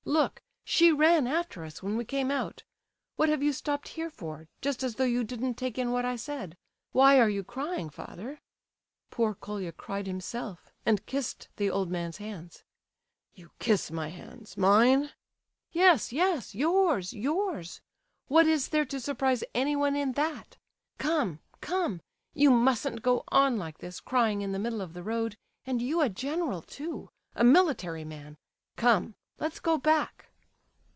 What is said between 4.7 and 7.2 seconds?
as though you didn't take in what I said? Why